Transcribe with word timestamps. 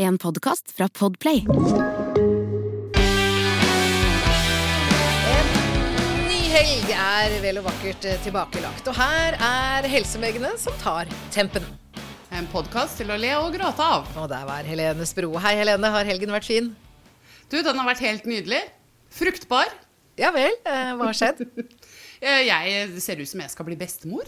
En 0.00 0.16
podkast 0.18 0.70
fra 0.76 0.86
Podplay. 0.88 1.42
Ny 6.28 6.38
helg 6.54 6.92
er 6.94 7.34
vel 7.42 7.60
og 7.60 7.66
vakkert 7.68 8.06
eh, 8.08 8.18
tilbakelagt, 8.24 8.88
og 8.90 8.96
her 8.98 9.36
er 9.36 9.88
helsemegene 9.92 10.52
som 10.60 10.76
tar 10.82 11.10
tempen. 11.34 11.66
En 12.34 12.46
podkast 12.52 13.00
til 13.00 13.10
å 13.12 13.18
le 13.20 13.32
og 13.40 13.50
gråte 13.56 13.82
av. 13.84 14.08
Og 14.22 14.28
der 14.30 14.44
var 14.48 14.66
Helene 14.68 15.06
Spro. 15.08 15.32
Hei, 15.42 15.56
Helene. 15.58 15.90
Har 15.92 16.06
helgen 16.08 16.30
vært 16.32 16.46
fin? 16.48 16.70
Du, 17.50 17.58
den 17.58 17.74
har 17.80 17.88
vært 17.90 18.04
helt 18.06 18.28
nydelig. 18.30 18.60
Fruktbar. 19.12 19.72
Ja 20.20 20.30
vel. 20.34 20.54
Eh, 20.68 20.92
hva 20.98 21.10
har 21.12 21.20
skjedd? 21.24 21.44
Eh, 22.20 22.42
Jeg 22.44 22.98
ser 23.00 23.16
ut 23.16 23.28
som 23.30 23.40
jeg 23.40 23.48
skal 23.48 23.64
bli 23.64 23.78
bestemor. 23.80 24.26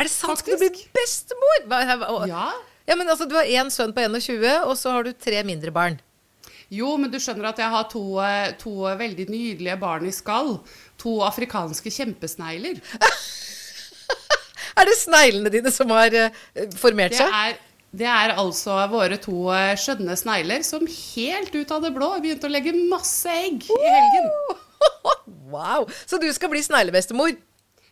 Er 0.00 0.06
det 0.08 0.12
sant 0.14 0.38
Faktisk. 0.40 0.56
Skal 0.56 0.56
du 0.56 0.78
blir 0.78 0.94
bestemor? 0.96 1.58
Hva- 1.68 1.80
hva- 2.00 2.28
Ja. 2.30 2.44
Ja, 2.86 2.96
men 2.96 3.08
altså, 3.08 3.28
Du 3.28 3.36
har 3.38 3.44
én 3.44 3.70
sønn 3.72 3.94
på 3.94 4.04
21, 4.06 4.46
og 4.64 4.74
så 4.78 4.94
har 4.94 5.06
du 5.06 5.12
tre 5.12 5.42
mindre 5.46 5.74
barn. 5.74 5.98
Jo, 6.72 6.96
men 6.98 7.12
du 7.12 7.18
skjønner 7.22 7.52
at 7.52 7.60
jeg 7.62 7.70
har 7.70 7.84
to, 7.90 8.02
eh, 8.22 8.54
to 8.58 8.72
veldig 8.98 9.28
nydelige 9.30 9.76
barn 9.78 10.06
i 10.08 10.14
skall. 10.14 10.56
To 11.02 11.20
afrikanske 11.26 11.92
kjempesnegler. 11.94 12.80
Er 14.76 14.84
det 14.84 14.96
sneglene 15.00 15.48
dine 15.48 15.70
som 15.72 15.88
har 15.94 16.12
formert 16.12 16.74
formert 16.76 17.14
Det 17.14 17.22
seg? 17.22 17.30
er, 17.32 17.54
det 17.96 18.08
er 18.12 18.34
altså 18.36 18.74
våre 18.92 19.16
to 19.22 19.46
eh, 19.54 19.72
skjønne 19.80 20.16
snegler 20.20 20.64
som 20.66 20.84
helt 20.84 21.54
ut 21.54 21.72
av 21.72 21.86
det 21.86 21.94
blå 21.96 22.10
begynte 22.20 22.48
å 22.48 22.52
legge 22.52 22.74
masse 22.90 23.30
egg 23.46 23.64
i 23.72 23.82
helgen. 23.86 24.30
Wow! 25.46 25.86
Så 26.04 26.18
du 26.18 26.26
skal 26.34 26.50
bli 26.50 26.60
sneglebestemor? 26.60 27.30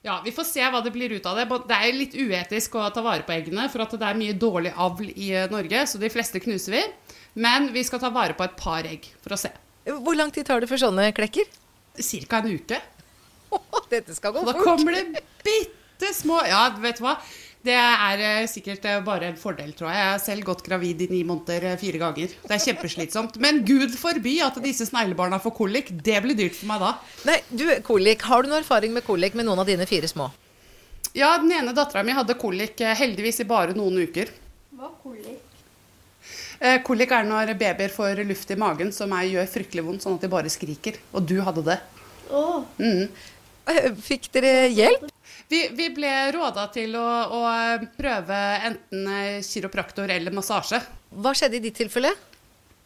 Ja, 0.04 0.18
Vi 0.24 0.32
får 0.36 0.44
se 0.44 0.64
hva 0.68 0.82
det 0.84 0.92
blir 0.92 1.14
ut 1.16 1.26
av 1.26 1.38
det. 1.38 1.46
Det 1.68 1.76
er 1.80 1.94
litt 1.96 2.12
uetisk 2.12 2.74
å 2.76 2.90
ta 2.92 3.00
vare 3.04 3.24
på 3.24 3.32
eggene, 3.32 3.70
for 3.72 3.86
at 3.86 3.95
det 3.96 4.04
er 4.04 4.18
mye 4.18 4.34
dårlig 4.36 4.74
avl 4.76 5.08
i 5.14 5.30
eh, 5.32 5.46
Norge, 5.48 5.86
så 5.88 6.00
de 6.02 6.10
fleste 6.12 6.42
knuser 6.45 6.76
vi. 6.76 6.82
Men 7.40 7.70
vi 7.72 7.82
skal 7.88 8.02
ta 8.02 8.10
vare 8.12 8.36
på 8.36 8.45
et 8.45 8.59
par 8.59 8.84
egg 8.84 9.09
for 9.24 9.32
å 9.32 9.38
se. 9.40 9.50
Hvor 9.88 10.16
lang 10.16 10.32
tid 10.34 10.45
tar 10.48 10.60
det 10.60 10.68
for 10.68 10.80
sånne 10.80 11.09
klekker? 11.16 11.48
Cirka 11.96 12.42
en 12.42 12.52
uke. 12.52 12.82
Dette 13.95 14.16
skal 14.16 14.34
gå 14.37 14.45
fort. 14.45 14.60
da 14.60 14.66
kommer 14.66 14.98
det 14.98 15.24
bitte 15.46 16.12
små 16.16 16.40
Ja, 16.48 16.66
vet 16.82 17.01
du 17.01 17.04
hva? 17.07 17.16
Det 17.65 17.73
er 17.80 18.20
eh, 18.20 18.46
sikkert 18.51 18.84
eh, 18.84 18.98
bare 19.04 19.30
en 19.30 19.38
fordel, 19.40 19.70
tror 19.73 19.88
jeg. 19.88 19.96
Jeg 19.96 20.09
har 20.10 20.18
selv 20.20 20.45
gått 20.51 20.62
gravid 20.66 21.01
i 21.01 21.09
ni 21.09 21.23
måneder 21.24 21.70
eh, 21.70 21.79
fire 21.80 22.01
ganger. 22.02 22.34
Det 22.45 22.52
er 22.59 22.60
kjempeslitsomt. 22.60 23.38
Men 23.40 23.62
gud 23.65 23.95
forby 23.96 24.34
at 24.45 24.59
disse 24.65 24.84
sneglebarna 24.90 25.38
får 25.40 25.54
kolik. 25.57 25.88
Det 26.04 26.18
blir 26.26 26.37
dyrt 26.37 26.59
for 26.59 26.68
meg 26.68 26.82
da. 26.85 26.90
Nei, 27.24 27.38
du, 27.48 27.65
kolik. 27.87 28.26
Har 28.29 28.45
du 28.45 28.51
noe 28.52 28.60
erfaring 28.60 28.92
med 28.92 29.07
kolik 29.07 29.38
med 29.38 29.48
noen 29.48 29.62
av 29.65 29.70
dine 29.70 29.88
fire 29.88 30.10
små? 30.12 30.29
Ja, 31.16 31.32
den 31.40 31.54
ene 31.57 31.73
dattera 31.73 32.04
mi 32.04 32.12
hadde 32.12 32.37
kolik 32.37 32.85
eh, 32.85 32.92
heldigvis 33.01 33.40
i 33.40 33.48
bare 33.48 33.73
noen 33.79 33.96
uker. 34.04 34.35
Hva 34.76 34.92
kolikk? 35.01 35.24
kolik? 35.24 35.51
Eh, 36.60 36.79
Kolik 36.85 37.16
er 37.16 37.24
når 37.29 37.54
babyer 37.60 37.92
får 37.92 38.20
luft 38.29 38.52
i 38.52 38.60
magen 38.60 38.92
som 38.92 39.12
er, 39.16 39.30
gjør 39.32 39.48
fryktelig 39.57 39.88
vondt, 39.88 40.04
sånn 40.04 40.20
at 40.20 40.29
de 40.29 40.30
bare 40.37 40.52
skriker. 40.52 41.01
Og 41.16 41.24
du 41.32 41.38
hadde 41.45 41.65
det. 41.73 41.80
Å, 42.29 42.45
Mm. 42.76 43.09
Fikk 44.04 44.29
dere 44.37 44.68
hjelp? 44.68 45.09
Vi, 45.49 45.68
vi 45.77 45.88
ble 45.95 46.13
råda 46.35 46.68
til 46.74 46.95
å, 46.96 47.09
å 47.38 47.40
prøve 47.99 48.38
enten 48.71 49.09
eh, 49.13 49.43
kiropraktor 49.45 50.10
eller 50.10 50.35
massasje. 50.35 50.80
Hva 51.15 51.35
skjedde 51.37 51.60
i 51.60 51.65
ditt 51.66 51.76
tilfelle? 51.82 52.15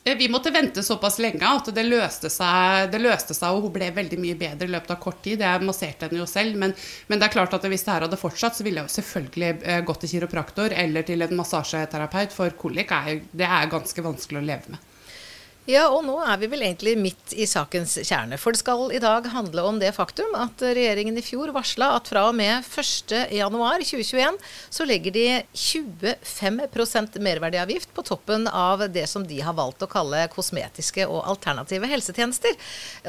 Eh, 0.05 0.17
Vi 0.17 0.29
måtte 0.29 0.51
vente 0.51 0.83
såpass 0.83 1.19
lenge 1.19 1.47
at 1.47 1.71
det 1.75 1.85
løste 1.87 2.31
seg, 2.33 2.91
det 2.93 3.01
løste 3.03 3.35
seg 3.37 3.55
og 3.55 3.69
hun 3.69 3.75
ble 3.75 3.91
veldig 3.95 4.19
mye 4.21 4.37
bedre 4.39 4.69
i 4.69 4.75
løpet 4.75 4.95
av 4.95 5.01
kort 5.03 5.23
tid. 5.25 5.43
Jeg 5.45 5.65
masserte 5.67 6.09
henne 6.09 6.23
jo 6.23 6.27
selv, 6.29 6.59
men, 6.61 6.75
men 7.07 7.21
det 7.21 7.29
er 7.29 7.35
klart 7.39 7.55
at 7.57 7.65
hvis 7.69 7.87
det 7.87 7.95
her 7.95 8.07
hadde 8.09 8.21
fortsatt, 8.21 8.59
så 8.59 8.67
ville 8.67 8.83
jeg 8.83 8.91
jo 8.91 8.97
selvfølgelig 8.99 9.51
eh, 9.62 9.81
gått 9.87 10.05
til 10.05 10.15
kiropraktor 10.17 10.75
eller 10.85 11.07
til 11.09 11.25
en 11.27 11.39
massasjeterapeut, 11.41 12.35
for 12.35 12.59
kolik 12.59 12.95
er, 12.95 13.23
det 13.33 13.49
er 13.49 13.73
ganske 13.73 14.07
vanskelig 14.11 14.43
å 14.43 14.47
leve 14.51 14.75
med. 14.75 14.85
Ja, 15.69 15.83
og 15.93 16.01
nå 16.07 16.15
er 16.25 16.39
vi 16.41 16.49
vel 16.49 16.63
egentlig 16.65 16.95
midt 16.97 17.33
i 17.37 17.45
sakens 17.45 17.99
kjerne. 18.01 18.39
For 18.41 18.57
det 18.57 18.63
skal 18.63 18.89
i 18.97 19.01
dag 19.05 19.27
handle 19.29 19.67
om 19.69 19.77
det 19.77 19.91
faktum 19.93 20.33
at 20.41 20.63
regjeringen 20.65 21.19
i 21.21 21.25
fjor 21.25 21.51
varsla 21.53 21.91
at 21.99 22.07
fra 22.09 22.23
og 22.31 22.39
med 22.39 22.65
1.1.2021 22.65 24.39
så 24.73 24.87
legger 24.89 25.12
de 25.12 25.25
25% 25.53 27.19
merverdiavgift 27.21 27.93
på 27.93 28.05
toppen 28.09 28.49
av 28.49 28.87
det 28.95 29.05
som 29.12 29.27
de 29.28 29.43
har 29.45 29.59
valgt 29.59 29.84
å 29.84 29.91
kalle 29.93 30.23
kosmetiske 30.33 31.05
og 31.05 31.28
alternative 31.34 31.93
helsetjenester. 31.93 32.57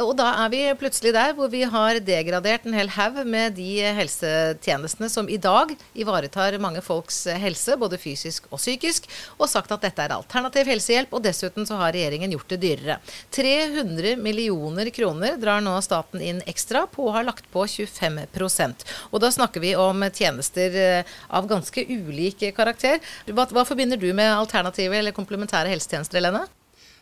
Og 0.03 0.11
da 0.19 0.27
er 0.43 0.51
vi 0.51 0.61
plutselig 0.83 1.15
der 1.15 1.31
hvor 1.39 1.47
vi 1.55 1.63
har 1.63 2.01
degradert 2.03 2.67
en 2.67 2.75
hel 2.75 2.91
haug 2.97 3.23
med 3.23 3.55
de 3.55 3.87
helsetjenestene 4.01 5.07
som 5.07 5.31
i 5.31 5.39
dag 5.39 5.71
ivaretar 5.95 6.59
mange 6.59 6.83
folks 6.83 7.23
helse, 7.39 7.79
både 7.79 8.03
fysisk 8.03 8.51
og 8.51 8.59
psykisk, 8.59 9.07
og 9.39 9.47
sagt 9.47 9.71
at 9.71 9.87
dette 9.87 10.09
er 10.09 10.17
alternativ 10.19 10.67
helsehjelp, 10.75 11.15
og 11.15 11.23
dessuten 11.23 11.63
så 11.63 11.79
har 11.79 11.95
regjeringen 11.95 12.35
gjort 12.35 12.48
det 12.49 12.59
dyrere. 12.63 12.99
300 13.35 14.15
millioner 14.19 14.89
kroner 14.95 15.37
drar 15.41 15.63
nå 15.63 15.75
staten 15.85 16.21
inn 16.21 16.43
ekstra 16.49 16.85
på 16.91 17.07
å 17.07 17.15
ha 17.15 17.23
lagt 17.25 17.47
på 17.53 17.65
25% 17.65 18.85
Og 19.11 19.21
da 19.23 19.31
snakker 19.33 19.63
vi 19.63 19.75
om 19.79 20.03
tjenester 20.13 20.75
eh, 20.75 21.17
av 21.27 21.47
ganske 21.49 21.85
ulik 21.89 22.43
karakter. 22.55 22.99
Hva, 23.29 23.47
hva 23.49 23.65
forbinder 23.67 23.99
du 23.99 24.11
med 24.13 24.31
alternative 24.33 24.97
eller 24.97 25.15
komplementære 25.15 25.71
helsetjenester, 25.71 26.19
Helene? 26.19 26.47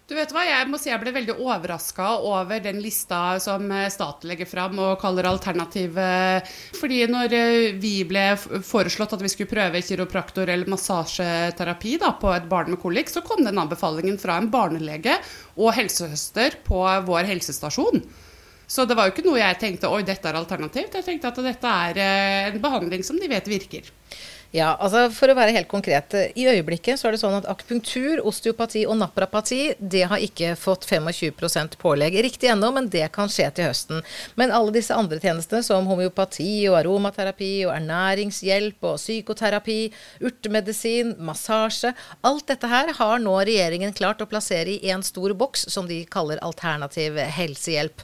Du 0.07 0.13
vet 0.16 0.31
hva, 0.31 0.45
Jeg 0.47 0.69
må 0.72 0.78
si 0.79 0.88
jeg 0.88 1.01
ble 1.01 1.12
veldig 1.12 1.34
overraska 1.44 2.13
over 2.23 2.62
den 2.63 2.78
lista 2.79 3.35
som 3.44 3.66
eh, 3.75 3.90
staten 3.91 4.29
legger 4.31 4.47
fram 4.47 4.79
og 4.79 5.01
kaller 5.01 5.28
alternativ. 5.28 6.00
Fordi 6.79 7.01
når 7.12 7.35
eh, 7.35 7.73
vi 7.75 7.91
ble 8.07 8.29
foreslått 8.40 9.17
at 9.17 9.25
vi 9.25 9.31
skulle 9.34 9.51
prøve 9.51 9.81
kiropraktor 9.84 10.47
eller 10.47 10.72
massasjeterapi 10.72 11.97
da, 12.00 12.13
på 12.22 12.31
et 12.38 12.47
barn 12.47 12.72
med 12.72 12.79
kolikk, 12.79 13.12
så 13.12 13.25
kom 13.25 13.44
den 13.44 13.59
anbefalingen 13.59 14.16
fra 14.22 14.40
en 14.40 14.47
barnelege 14.53 15.17
og 15.59 15.75
helsesøster 15.75 16.62
på 16.63 16.85
vår 17.09 17.28
helsestasjon. 17.34 18.00
Så 18.67 18.88
det 18.88 18.96
var 19.00 19.07
jo 19.07 19.16
ikke 19.16 19.28
noe 19.28 19.40
jeg 19.40 19.59
tenkte 19.59 19.91
oi, 19.91 20.01
dette 20.07 20.28
er 20.28 20.40
alternativt. 20.40 20.96
Jeg 21.00 21.03
tenkte 21.03 21.35
at 21.35 21.44
dette 21.51 21.75
er 21.91 22.01
eh, 22.03 22.50
en 22.53 22.63
behandling 22.63 23.03
som 23.03 23.19
de 23.19 23.28
vet 23.31 23.47
virker. 23.47 23.91
Ja, 24.56 24.69
altså 24.80 25.08
For 25.12 25.28
å 25.28 25.35
være 25.35 25.52
helt 25.56 25.68
konkret. 25.68 26.13
I 26.40 26.46
øyeblikket 26.47 27.00
så 27.00 27.09
er 27.09 27.16
det 27.16 27.19
sånn 27.19 27.35
at 27.40 27.47
akupunktur, 27.52 28.22
osteopati 28.28 28.85
og 28.88 28.96
naprapati 29.02 29.74
det 29.78 30.06
har 30.08 30.24
ikke 30.24 30.53
fått 30.59 30.88
25% 30.88 31.75
pålegg 31.81 32.16
riktig 32.24 32.52
ennå, 32.53 32.69
men 32.75 32.88
det 32.94 33.03
kan 33.16 33.31
skje 33.31 33.50
til 33.58 33.68
høsten. 33.68 34.03
Men 34.40 34.53
alle 34.56 34.72
disse 34.75 34.96
andre 34.96 35.19
tjenestene 35.19 35.66
som 35.66 35.88
homeopati 35.90 36.68
og 36.72 36.78
aromaterapi 36.80 37.52
og 37.68 37.74
ernæringshjelp 37.75 38.88
og 38.88 38.96
psykoterapi, 39.02 39.80
urtemedisin, 40.24 41.16
massasje 41.19 41.94
Alt 42.28 42.47
dette 42.50 42.69
her 42.69 42.94
har 42.97 43.19
nå 43.22 43.34
regjeringen 43.47 43.94
klart 43.96 44.22
å 44.24 44.28
plassere 44.29 44.78
i 44.78 44.91
en 44.94 45.03
stor 45.06 45.34
boks 45.38 45.68
som 45.74 45.88
de 45.90 46.00
kaller 46.12 46.40
alternativ 46.46 47.18
helsehjelp. 47.35 48.03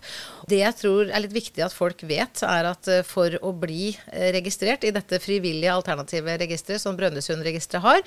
Det 0.49 0.59
jeg 0.59 0.75
tror 0.79 1.07
er 1.07 1.23
litt 1.23 1.35
viktig 1.35 1.63
at 1.63 1.75
folk 1.75 2.03
vet, 2.07 2.43
er 2.43 2.67
at 2.67 2.89
eh, 2.91 3.03
for 3.07 3.35
å 3.39 3.53
bli 3.55 3.93
eh, 4.11 4.29
registrert 4.35 4.83
i 4.83 4.91
dette 4.95 5.19
frivillige 5.23 5.71
alternative 5.71 6.32
registeret 6.41 6.81
som 6.81 6.97
Brønnøysundregisteret 6.97 7.83
har, 7.83 8.01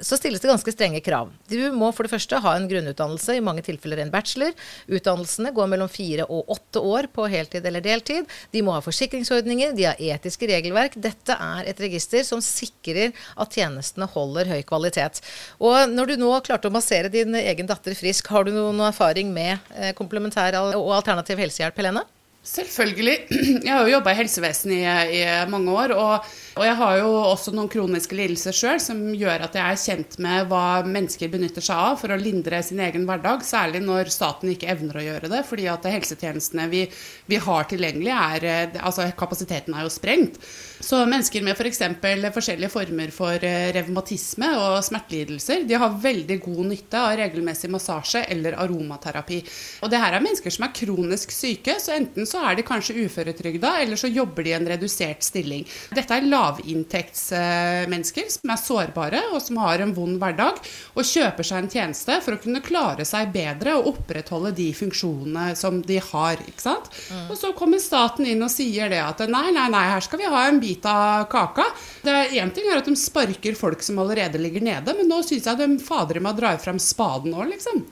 så 0.00 0.18
stilles 0.18 0.42
det 0.42 0.50
ganske 0.50 0.74
strenge 0.74 1.02
krav. 1.04 1.32
Du 1.50 1.58
må 1.76 1.90
for 1.94 2.06
det 2.06 2.12
første 2.14 2.40
ha 2.42 2.54
en 2.56 2.68
grunnutdannelse, 2.70 3.36
i 3.36 3.44
mange 3.44 3.64
tilfeller 3.66 4.02
en 4.02 4.12
bachelor. 4.12 4.54
Utdannelsene 4.90 5.52
går 5.56 5.70
mellom 5.72 5.90
fire 5.92 6.26
og 6.28 6.50
åtte 6.52 6.82
år 6.82 7.08
på 7.14 7.26
heltid 7.32 7.66
eller 7.68 7.84
deltid. 7.84 8.28
De 8.52 8.62
må 8.64 8.74
ha 8.76 8.84
forsikringsordninger, 8.84 9.74
de 9.76 9.88
har 9.88 10.00
etiske 10.00 10.48
regelverk. 10.50 10.96
Dette 10.96 11.36
er 11.36 11.70
et 11.70 11.82
register 11.82 12.26
som 12.26 12.42
sikrer 12.44 13.12
at 13.36 13.58
tjenestene 13.58 14.08
holder 14.12 14.50
høy 14.52 14.62
kvalitet. 14.68 15.22
Og 15.62 15.90
når 15.92 16.12
du 16.12 16.16
nå 16.22 16.32
klarte 16.46 16.70
å 16.70 16.74
massere 16.74 17.12
din 17.12 17.34
egen 17.38 17.68
datter 17.68 17.96
frisk, 17.98 18.32
har 18.32 18.46
du 18.46 18.54
noen 18.54 18.80
erfaring 18.88 19.32
med 19.34 19.58
eh, 19.76 19.92
komplementær 19.98 20.58
og 20.62 20.90
alternativ 20.96 21.40
helsehjelp, 21.42 21.78
Helene? 21.80 22.04
Selvfølgelig. 22.42 23.16
Jeg 23.66 23.70
har 23.70 23.86
jo 23.86 23.92
jobba 23.92 24.12
i 24.12 24.18
helsevesenet 24.18 25.12
i, 25.14 25.20
i 25.22 25.26
mange 25.50 25.70
år. 25.70 25.94
Og, 25.94 26.32
og 26.52 26.64
jeg 26.66 26.76
har 26.76 26.98
jo 27.00 27.12
også 27.16 27.52
noen 27.56 27.70
kroniske 27.72 28.16
lidelser 28.16 28.52
sjøl 28.56 28.80
som 28.82 28.98
gjør 29.16 29.46
at 29.46 29.54
jeg 29.56 29.64
er 29.64 29.80
kjent 29.80 30.18
med 30.20 30.50
hva 30.50 30.82
mennesker 30.84 31.30
benytter 31.32 31.64
seg 31.64 31.78
av 31.80 31.96
for 32.02 32.12
å 32.12 32.18
lindre 32.20 32.60
sin 32.64 32.82
egen 32.84 33.06
hverdag. 33.08 33.44
Særlig 33.46 33.80
når 33.84 34.10
staten 34.12 34.52
ikke 34.52 34.68
evner 34.74 34.98
å 35.00 35.04
gjøre 35.06 35.30
det. 35.32 35.40
Fordi 35.48 35.68
at 35.72 35.88
helsetjenestene 35.88 36.66
vi, 36.72 36.82
vi 37.30 37.38
har 37.40 37.70
tilgjengelig, 37.70 38.12
er 38.12 38.48
eh, 38.48 38.78
Altså 38.82 39.06
kapasiteten 39.16 39.74
er 39.76 39.86
jo 39.86 39.92
sprengt. 39.92 40.38
Så 40.82 40.98
mennesker 41.06 41.44
med 41.46 41.56
f.eks. 41.56 41.80
For 42.02 42.36
forskjellige 42.36 42.72
former 42.72 43.12
for 43.14 43.46
eh, 43.46 43.70
revmatisme 43.76 44.50
og 44.58 44.80
smertelidelser, 44.84 45.64
de 45.68 45.78
har 45.78 45.96
veldig 46.02 46.38
god 46.42 46.62
nytte 46.68 47.00
av 47.00 47.16
regelmessig 47.20 47.70
massasje 47.72 48.24
eller 48.34 48.58
aromaterapi. 48.60 49.40
Og 49.86 49.92
det 49.92 50.02
her 50.02 50.18
er 50.18 50.24
mennesker 50.24 50.52
som 50.52 50.66
er 50.66 50.74
kronisk 50.76 51.32
syke, 51.32 51.78
så 51.80 51.96
enten 51.96 52.28
så 52.28 52.42
er 52.44 52.58
de 52.58 52.66
kanskje 52.66 52.98
uføretrygda, 53.06 53.76
eller 53.84 54.00
så 54.00 54.10
jobber 54.10 54.44
de 54.44 54.52
i 54.52 54.56
en 54.58 54.68
redusert 54.74 55.24
stilling. 55.24 55.64
Dette 55.94 56.18
er 56.18 56.28
lavinntektsmennesker 56.42 58.28
som 58.34 58.52
er 58.52 58.60
sårbare 58.60 59.22
og 59.32 59.40
som 59.42 59.60
har 59.62 59.82
en 59.82 59.94
vond 59.96 60.18
hverdag, 60.20 60.58
og 60.96 61.06
kjøper 61.06 61.46
seg 61.46 61.62
en 61.62 61.70
tjeneste 61.72 62.18
for 62.24 62.36
å 62.36 62.42
kunne 62.42 62.64
klare 62.64 63.04
seg 63.08 63.32
bedre 63.34 63.76
og 63.78 63.88
opprettholde 63.94 64.52
de 64.56 64.68
funksjonene 64.76 65.56
som 65.58 65.80
de 65.86 65.98
har. 66.02 66.36
ikke 66.46 66.64
sant? 66.64 66.90
Mm. 67.10 67.30
Og 67.30 67.36
så 67.38 67.52
kommer 67.56 67.82
staten 67.82 68.26
inn 68.28 68.42
og 68.44 68.52
sier 68.52 68.92
det 68.92 69.00
at 69.02 69.24
nei, 69.30 69.48
nei, 69.54 69.68
nei, 69.72 69.86
her 69.94 70.04
skal 70.04 70.22
vi 70.22 70.30
ha 70.32 70.44
en 70.48 70.60
bit 70.62 70.86
av 70.88 71.28
kaka. 71.32 71.66
Det 72.02 72.10
er 72.12 72.38
Én 72.42 72.50
ting 72.54 72.66
er 72.70 72.80
at 72.80 72.88
de 72.88 72.94
sparker 72.98 73.54
folk 73.58 73.82
som 73.84 74.00
allerede 74.02 74.40
ligger 74.40 74.64
nede, 74.64 74.94
men 74.96 75.10
nå 75.10 75.20
syns 75.26 75.46
jeg 75.46 75.58
de 75.60 75.68
fader 75.84 76.18
meg 76.22 76.38
drar 76.38 76.56
fram 76.62 76.80
spaden 76.82 77.34
òg, 77.36 77.50
liksom. 77.52 77.84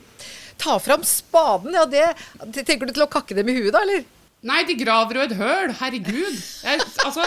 Ta 0.60 0.78
fram 0.82 1.04
spaden, 1.06 1.72
ja 1.72 1.86
det 1.88 2.08
Tenker 2.66 2.88
du 2.88 2.92
til 2.92 3.06
å 3.06 3.10
kakke 3.10 3.36
dem 3.36 3.48
i 3.48 3.56
huet, 3.56 3.72
da, 3.72 3.84
eller? 3.84 4.04
Nei, 4.40 4.62
de 4.64 4.76
graver 4.80 5.18
jo 5.18 5.24
et 5.26 5.36
høl. 5.36 5.72
Herregud. 5.76 6.36
Jeg, 6.64 6.84
altså, 7.04 7.26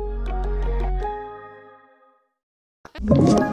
Thank 3.03 3.39
you. 3.39 3.50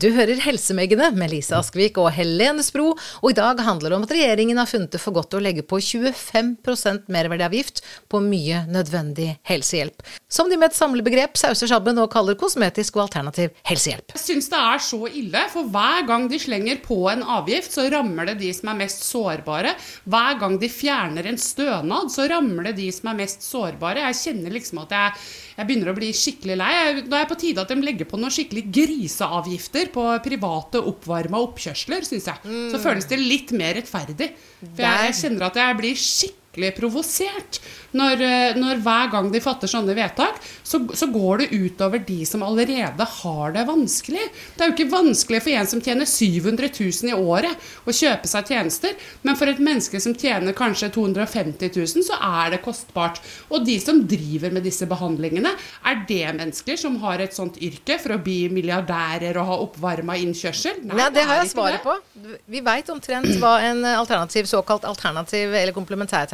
Du 0.00 0.06
hører 0.14 0.38
Helsemeggene 0.40 1.10
med 1.12 1.28
Lise 1.28 1.52
Askvik 1.58 1.98
og 2.00 2.06
Helene 2.16 2.62
Spro, 2.64 2.94
og 2.94 3.26
i 3.28 3.36
dag 3.36 3.58
handler 3.66 3.92
det 3.92 3.96
om 3.98 4.04
at 4.06 4.12
regjeringen 4.14 4.56
har 4.56 4.68
funnet 4.70 4.94
det 4.94 5.00
for 5.02 5.12
godt 5.12 5.34
å 5.36 5.40
legge 5.44 5.60
på 5.66 5.76
25% 5.76 7.10
merverdiavgift 7.12 7.82
på 8.08 8.20
mye 8.24 8.62
nødvendig 8.72 9.34
helsehjelp. 9.50 10.00
Som 10.32 10.48
de 10.48 10.56
med 10.56 10.70
et 10.70 10.78
samlebegrep 10.78 11.36
sauser 11.36 11.68
sammen 11.68 12.00
og 12.00 12.08
kaller 12.14 12.38
kosmetisk 12.40 12.96
og 12.96 13.02
alternativ 13.08 13.52
helsehjelp. 13.68 14.14
Jeg 14.16 14.22
syns 14.22 14.48
det 14.54 14.62
er 14.70 14.84
så 14.86 15.02
ille, 15.10 15.42
for 15.52 15.68
hver 15.74 16.08
gang 16.08 16.24
de 16.32 16.40
slenger 16.40 16.80
på 16.86 17.02
en 17.12 17.26
avgift, 17.36 17.76
så 17.76 17.84
rammer 17.92 18.30
det 18.30 18.38
de 18.40 18.54
som 18.56 18.72
er 18.72 18.80
mest 18.80 19.04
sårbare. 19.04 19.74
Hver 20.08 20.40
gang 20.40 20.56
de 20.64 20.72
fjerner 20.72 21.28
en 21.28 21.40
stønad, 21.44 22.08
så 22.14 22.24
rammer 22.32 22.70
det 22.70 22.78
de 22.80 22.88
som 22.96 23.12
er 23.12 23.20
mest 23.20 23.44
sårbare. 23.44 24.06
Jeg 24.08 24.20
kjenner 24.22 24.56
liksom 24.56 24.80
at 24.86 24.96
jeg, 24.96 25.28
jeg 25.60 25.68
begynner 25.68 25.92
å 25.92 25.96
bli 26.00 26.10
skikkelig 26.16 26.58
lei. 26.62 26.72
Nå 27.04 27.12
er 27.12 27.26
jeg 27.26 27.32
på 27.34 27.40
tide 27.44 27.68
at 27.68 27.76
de 27.76 27.80
legger 27.84 28.08
på 28.08 28.16
noen 28.16 28.32
skikkelig 28.32 28.64
griseavgifter 28.80 29.89
på 29.94 30.04
private 30.24 30.82
oppvarma 30.90 31.40
oppkjørsler, 31.44 32.06
syns 32.06 32.28
jeg. 32.30 32.58
Så 32.72 32.80
føles 32.82 33.08
det 33.10 33.20
litt 33.20 33.54
mer 33.56 33.76
rettferdig. 33.78 34.32
For 34.62 34.84
jeg, 34.86 35.08
jeg 35.10 35.18
kjenner 35.22 35.48
at 35.50 35.60
jeg 35.62 35.80
blir 35.80 35.98
skikkelig 36.00 36.39
provosert 36.50 37.60
når, 37.94 38.22
eh, 38.22 38.56
når 38.58 38.80
hver 38.82 39.10
gang 39.10 39.30
de 39.32 39.40
fatter 39.42 39.70
sånne 39.70 39.94
vedtak, 39.94 40.38
så, 40.62 40.80
så 40.94 41.06
går 41.10 41.42
det 41.42 41.48
utover 41.54 42.02
de 42.06 42.24
som 42.26 42.42
allerede 42.46 43.06
har 43.22 43.54
det 43.54 43.64
vanskelig. 43.66 44.26
Det 44.54 44.64
er 44.64 44.70
jo 44.70 44.76
ikke 44.76 44.92
vanskelig 44.92 45.42
for 45.42 45.58
en 45.58 45.70
som 45.70 45.82
tjener 45.82 46.06
700 46.06 46.70
000 46.70 47.10
i 47.10 47.16
året 47.16 47.70
å 47.86 47.94
kjøpe 47.94 48.30
seg 48.30 48.50
tjenester, 48.50 48.94
men 49.22 49.38
for 49.38 49.50
et 49.50 49.62
menneske 49.62 50.00
som 50.02 50.14
tjener 50.14 50.56
kanskje 50.56 50.90
250 50.94 51.72
000, 51.74 52.06
så 52.06 52.18
er 52.18 52.54
det 52.54 52.62
kostbart. 52.64 53.20
Og 53.50 53.66
de 53.66 53.78
som 53.82 54.02
driver 54.06 54.54
med 54.54 54.66
disse 54.66 54.86
behandlingene, 54.90 55.52
er 55.86 56.02
det 56.08 56.24
mennesker 56.36 56.78
som 56.80 56.98
har 57.04 57.22
et 57.22 57.34
sånt 57.36 57.58
yrke 57.62 57.98
for 58.02 58.16
å 58.16 58.22
bli 58.22 58.44
milliardærer 58.52 59.38
og 59.40 59.50
ha 59.50 59.58
oppvarma 59.66 60.18
innkjørsel? 60.20 60.82
Nei, 60.90 61.10
det 61.14 61.26
har 61.26 61.42
jeg 61.42 61.52
svaret 61.54 61.80
det. 61.80 61.84
på. 61.86 62.38
Vi 62.50 62.62
veit 62.64 62.90
omtrent 62.92 63.30
hva 63.42 63.56
en 63.64 63.84
alternativ, 63.96 64.46
såkalt 64.50 64.86
alternativ 64.88 65.54
eller 65.54 65.74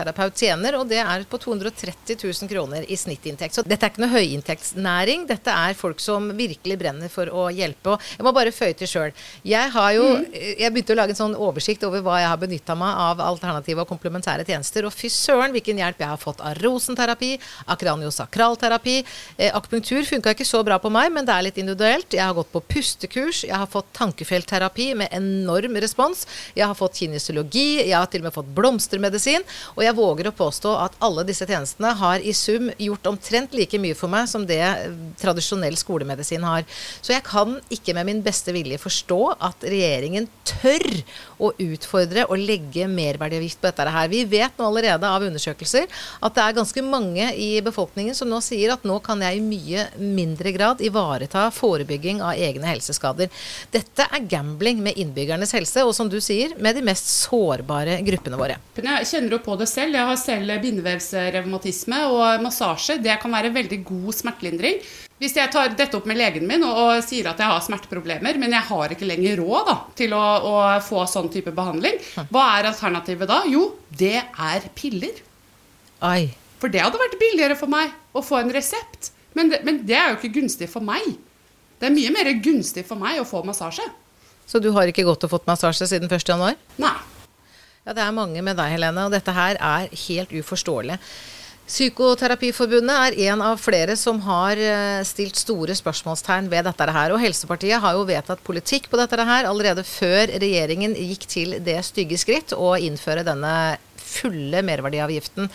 komplementærterapeut 0.06 0.36
tjener, 0.36 0.76
og 0.78 0.88
det 0.88 1.00
er 1.00 1.24
på 1.28 1.38
230 1.38 2.16
000 2.22 2.48
kroner 2.50 2.84
i 2.88 2.96
snittinntekt. 2.96 3.54
Så 3.54 3.64
dette 3.66 3.86
er 3.86 3.92
ikke 3.92 4.02
noe 4.04 4.14
høyinntektsnæring, 4.14 5.26
dette 5.26 5.50
er 5.50 5.74
folk 5.74 6.00
som 6.00 6.30
virkelig 6.36 6.78
brenner 6.78 7.08
for 7.08 7.28
å 7.28 7.48
hjelpe. 7.50 7.94
Og 7.94 8.00
jeg 8.16 8.24
må 8.24 8.32
bare 8.32 8.52
føye 8.54 8.76
til 8.76 8.88
sjøl. 8.88 9.12
Jeg 9.42 9.70
har 9.72 9.92
jo 9.94 10.06
Jeg 10.36 10.72
begynte 10.72 10.94
å 10.94 10.96
lage 10.96 11.12
en 11.12 11.18
sånn 11.18 11.34
oversikt 11.36 11.82
over 11.84 12.00
hva 12.04 12.18
jeg 12.20 12.28
har 12.28 12.38
benytta 12.38 12.74
meg 12.78 12.98
av 13.02 13.20
alternative 13.20 13.82
og 13.82 13.88
komplementære 13.88 14.44
tjenester, 14.46 14.86
og 14.86 14.94
fy 14.94 15.08
søren 15.12 15.52
hvilken 15.54 15.78
hjelp 15.80 16.00
jeg 16.00 16.08
har 16.08 16.20
fått 16.20 16.40
av 16.40 16.56
rosenterapi, 16.62 17.32
av 17.66 17.78
kraniosakralterapi. 17.80 18.96
Eh, 19.36 19.54
akupunktur 19.54 20.06
funka 20.08 20.34
ikke 20.34 20.46
så 20.46 20.62
bra 20.66 20.78
på 20.78 20.90
meg, 20.92 21.12
men 21.12 21.26
det 21.26 21.34
er 21.34 21.46
litt 21.48 21.60
individuelt. 21.60 22.08
Jeg 22.12 22.24
har 22.24 22.36
gått 22.36 22.52
på 22.52 22.62
pustekurs, 22.62 23.44
jeg 23.44 23.54
har 23.54 23.68
fått 23.70 23.90
tankefeltterapi 23.96 24.92
med 25.02 25.12
enorm 25.16 25.76
respons. 25.82 26.26
Jeg 26.56 26.66
har 26.66 26.78
fått 26.78 27.00
kinesiologi, 27.02 27.82
jeg 27.82 27.96
har 27.96 28.08
til 28.10 28.24
og 28.24 28.28
med 28.28 28.36
fått 28.36 28.52
blomstermedisin. 28.56 29.44
Og 29.76 29.84
jeg 29.84 29.95
våger 29.96 30.28
å 30.30 30.34
påstå 30.36 30.72
at 30.84 30.96
alle 31.04 31.24
disse 31.28 31.46
tjenestene 31.48 31.92
har 31.98 32.22
i 32.22 32.34
sum 32.36 32.70
gjort 32.78 33.08
omtrent 33.10 33.56
like 33.56 33.80
mye 33.80 33.96
for 33.98 34.12
meg 34.12 34.28
som 34.30 34.44
det 34.48 34.60
eh, 34.62 34.98
tradisjonell 35.20 35.76
skolemedisin 35.80 36.44
har. 36.46 36.66
Så 37.00 37.14
jeg 37.14 37.24
kan 37.26 37.56
ikke 37.72 37.96
med 37.96 38.10
min 38.10 38.22
beste 38.24 38.54
vilje 38.54 38.80
forstå 38.82 39.20
at 39.48 39.66
regjeringen 39.66 40.28
tør 40.46 40.86
å 41.42 41.52
utfordre 41.62 42.26
og 42.30 42.40
legge 42.40 42.86
merverdiavgift 42.90 43.60
på 43.60 43.70
dette 43.70 43.96
her. 43.96 44.12
Vi 44.12 44.22
vet 44.28 44.56
nå 44.58 44.68
allerede 44.68 45.08
av 45.08 45.24
undersøkelser 45.26 45.86
at 45.86 46.36
det 46.36 46.44
er 46.44 46.56
ganske 46.60 46.84
mange 46.84 47.28
i 47.34 47.50
befolkningen 47.64 48.16
som 48.16 48.30
nå 48.30 48.40
sier 48.44 48.74
at 48.74 48.84
nå 48.88 48.98
kan 49.04 49.22
jeg 49.24 49.38
i 49.38 49.44
mye 49.44 49.86
mindre 50.00 50.52
grad 50.54 50.82
ivareta 50.84 51.48
forebygging 51.54 52.22
av 52.24 52.36
egne 52.40 52.68
helseskader. 52.70 53.30
Dette 53.72 54.06
er 54.06 54.28
gambling 54.30 54.82
med 54.84 54.98
innbyggernes 55.00 55.54
helse, 55.56 55.84
og 55.86 55.94
som 55.96 56.10
du 56.10 56.18
sier, 56.24 56.54
med 56.60 56.76
de 56.76 56.84
mest 56.86 57.08
sårbare 57.10 57.98
gruppene 58.06 58.40
våre. 58.40 58.58
Jeg 58.76 59.08
kjenner 59.10 59.36
jo 59.36 59.40
på 59.44 59.56
det 59.60 59.68
selv. 59.70 59.85
Jeg 59.92 60.08
har 60.08 60.18
selv 60.20 60.52
bindevevsrevmatisme, 60.62 61.98
og 62.10 62.44
massasje 62.44 62.98
det 63.02 63.18
kan 63.22 63.34
være 63.34 63.52
veldig 63.54 63.80
god 63.86 64.16
smertelindring. 64.16 64.80
Hvis 65.16 65.36
jeg 65.38 65.48
tar 65.52 65.72
dette 65.72 65.96
opp 65.96 66.08
med 66.08 66.18
legen 66.18 66.44
min 66.48 66.64
og, 66.66 66.76
og 66.76 67.04
sier 67.04 67.30
at 67.30 67.38
jeg 67.40 67.48
har 67.48 67.62
smerteproblemer, 67.64 68.36
men 68.40 68.52
jeg 68.52 68.68
har 68.68 68.92
ikke 68.92 69.08
lenger 69.08 69.40
råd 69.40 69.70
da, 69.70 69.76
til 69.96 70.16
å, 70.16 70.24
å 70.44 70.56
få 70.84 71.06
sånn 71.08 71.30
type 71.32 71.54
behandling, 71.56 71.96
hva 72.28 72.44
er 72.58 72.68
alternativet 72.72 73.30
da? 73.30 73.40
Jo, 73.48 73.70
det 73.96 74.18
er 74.20 74.68
piller. 74.76 75.22
Oi. 76.04 76.28
For 76.60 76.72
det 76.72 76.82
hadde 76.84 77.00
vært 77.00 77.18
billigere 77.20 77.56
for 77.56 77.72
meg 77.72 77.94
å 78.16 78.24
få 78.24 78.42
en 78.42 78.52
resept. 78.52 79.12
Men 79.36 79.52
det, 79.52 79.62
men 79.64 79.80
det 79.88 79.96
er 79.96 80.12
jo 80.12 80.20
ikke 80.20 80.34
gunstig 80.40 80.68
for 80.72 80.84
meg. 80.84 81.16
Det 81.80 81.88
er 81.88 81.96
mye 81.96 82.12
mer 82.12 82.32
gunstig 82.44 82.84
for 82.88 83.00
meg 83.00 83.20
å 83.20 83.28
få 83.28 83.42
massasje. 83.44 83.84
Så 84.46 84.60
du 84.62 84.70
har 84.76 84.88
ikke 84.88 85.04
gått 85.04 85.24
og 85.26 85.32
fått 85.32 85.48
massasje 85.48 85.88
siden 85.90 86.12
1. 86.12 86.24
januar? 86.28 86.56
Nei. 86.80 86.96
Ja, 87.86 87.92
det 87.94 88.02
er 88.02 88.14
mange 88.14 88.40
med 88.42 88.56
deg, 88.58 88.72
Helene, 88.74 89.04
og 89.06 89.12
dette 89.14 89.30
her 89.30 89.54
er 89.62 89.84
helt 90.08 90.32
uforståelig. 90.34 90.96
Psykoterapiforbundet 91.66 92.96
er 92.98 93.16
en 93.30 93.44
av 93.46 93.60
flere 93.62 93.94
som 93.98 94.18
har 94.26 94.58
eh, 94.58 95.04
stilt 95.06 95.38
store 95.38 95.74
spørsmålstegn 95.78 96.50
ved 96.50 96.66
dette 96.66 96.88
her. 96.96 97.14
Og 97.14 97.22
Helsepartiet 97.22 97.78
har 97.82 97.94
jo 97.94 98.02
vedtatt 98.08 98.42
politikk 98.46 98.90
på 98.90 98.98
dette 98.98 99.26
her 99.30 99.46
allerede 99.46 99.86
før 99.86 100.34
regjeringen 100.34 100.98
gikk 100.98 101.28
til 101.30 101.56
det 101.62 101.78
stygge 101.86 102.18
skritt 102.18 102.56
å 102.58 102.74
innføre 102.74 103.26
denne 103.26 103.54
fulle 104.02 104.66
merverdiavgiften. 104.66 105.46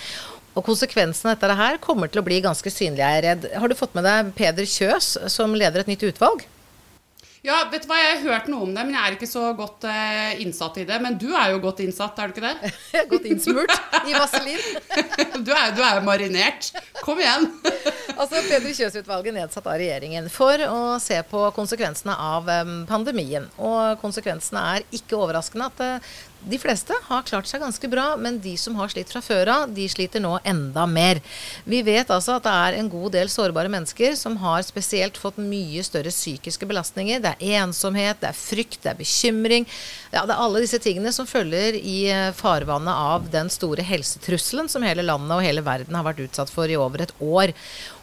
Og 0.55 0.67
konsekvensen 0.67 1.33
av 1.33 1.35
dette 1.35 1.59
her 1.59 1.83
kommer 1.83 2.11
til 2.11 2.23
å 2.23 2.27
bli 2.27 2.39
ganske 2.43 2.71
synlig, 2.71 3.03
jeg 3.03 3.19
er 3.19 3.27
redd. 3.27 3.51
Har 3.59 3.67
du 3.67 3.75
fått 3.75 3.95
med 3.95 4.07
deg 4.07 4.31
Peder 4.39 4.67
Kjøs, 4.67 5.17
som 5.35 5.51
leder 5.55 5.83
et 5.83 5.91
nytt 5.91 6.07
utvalg? 6.13 6.47
Ja, 7.41 7.55
vet 7.71 7.87
du 7.87 7.89
hva, 7.89 7.95
jeg 7.97 8.09
har 8.19 8.35
hørt 8.35 8.49
noe 8.53 8.67
om 8.67 8.73
det, 8.75 8.83
men 8.85 8.93
jeg 8.93 9.01
er 9.01 9.15
ikke 9.15 9.25
så 9.29 9.47
godt 9.57 9.87
eh, 9.89 10.43
innsatt 10.43 10.75
i 10.77 10.83
det. 10.85 10.99
Men 11.01 11.15
du 11.17 11.31
er 11.33 11.55
jo 11.55 11.61
godt 11.63 11.79
innsatt, 11.81 12.19
er 12.21 12.29
du 12.29 12.35
ikke 12.35 12.43
det? 12.45 12.71
Godt 13.09 13.25
innsmurt 13.31 13.73
i 14.05 14.13
vaselin. 14.13 14.61
Du 15.45 15.49
er 15.49 15.73
du 15.73 15.81
er 15.81 15.97
jo 15.97 16.03
marinert. 16.05 16.69
Kom 17.01 17.21
igjen. 17.21 17.49
Altså, 18.21 18.37
Peder 18.45 18.75
Kjøs-utvalget 18.75 19.33
nedsatt 19.33 19.65
av 19.65 19.79
regjeringen 19.79 20.27
for 20.29 20.61
å 20.67 20.81
se 21.01 21.15
på 21.25 21.47
konsekvensene 21.55 22.13
av 22.13 22.45
um, 22.61 22.73
pandemien. 22.85 23.47
Og 23.57 23.97
konsekvensene 24.03 24.61
er 24.75 24.85
ikke 24.93 25.17
overraskende 25.17 25.71
at 25.71 25.81
eh, 25.87 26.11
de 26.41 26.57
fleste 26.57 26.95
har 27.05 27.25
klart 27.27 27.45
seg 27.45 27.61
ganske 27.61 27.87
bra, 27.91 28.15
men 28.17 28.39
de 28.41 28.55
som 28.57 28.73
har 28.79 28.89
slitt 28.89 29.11
fra 29.13 29.21
før 29.21 29.49
av, 29.53 29.73
de 29.75 29.85
sliter 29.91 30.23
nå 30.23 30.33
enda 30.47 30.87
mer. 30.89 31.19
Vi 31.69 31.83
vet 31.85 32.09
altså 32.09 32.39
at 32.39 32.47
det 32.47 32.53
er 32.65 32.77
en 32.79 32.89
god 32.89 33.13
del 33.13 33.29
sårbare 33.29 33.69
mennesker 33.69 34.15
som 34.17 34.39
har 34.41 34.63
spesielt 34.65 35.19
fått 35.21 35.37
mye 35.37 35.83
større 35.85 36.09
psykiske 36.13 36.65
belastninger. 36.65 37.21
Det 37.21 37.35
er 37.35 37.61
ensomhet, 37.61 38.23
det 38.23 38.31
er 38.31 38.39
frykt, 38.39 38.79
det 38.81 38.93
er 38.93 38.99
bekymring. 39.03 39.69
Ja, 40.09 40.25
det 40.25 40.33
er 40.33 40.41
alle 40.47 40.63
disse 40.65 40.81
tingene 40.81 41.13
som 41.13 41.29
følger 41.29 41.77
i 41.77 41.99
eh, 42.09 42.33
farvannet 42.33 43.05
av 43.13 43.29
den 43.33 43.51
store 43.53 43.85
helsetrusselen 43.85 44.71
som 44.71 44.85
hele 44.87 45.05
landet 45.05 45.37
og 45.37 45.45
hele 45.45 45.65
verden 45.65 45.97
har 45.99 46.09
vært 46.09 46.25
utsatt 46.25 46.49
for 46.49 46.65
i 46.65 46.79
over 46.79 47.05
et 47.05 47.13
år. 47.21 47.53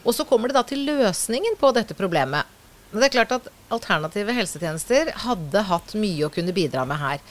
Og 0.06 0.14
så 0.14 0.26
kommer 0.28 0.48
det 0.48 0.60
da 0.60 0.66
til 0.68 0.86
løsningen 0.86 1.58
på 1.58 1.74
dette 1.74 1.98
problemet. 1.98 2.46
Men 2.92 3.02
det 3.02 3.10
er 3.10 3.18
klart 3.18 3.34
at 3.34 3.48
alternative 3.74 4.32
helsetjenester 4.32 5.10
hadde 5.26 5.68
hatt 5.68 5.96
mye 5.98 6.28
å 6.28 6.32
kunne 6.32 6.54
bidra 6.56 6.86
med 6.88 7.02
her. 7.02 7.24